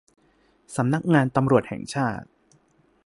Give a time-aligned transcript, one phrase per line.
[0.75, 2.27] สำนักงานตำรวจแห่งชาติ